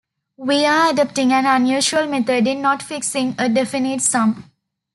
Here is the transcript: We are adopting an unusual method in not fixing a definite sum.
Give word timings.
We 0.37 0.65
are 0.65 0.89
adopting 0.89 1.31
an 1.31 1.45
unusual 1.45 2.07
method 2.07 2.47
in 2.47 2.59
not 2.59 2.81
fixing 2.81 3.35
a 3.37 3.47
definite 3.47 4.01
sum. 4.01 4.51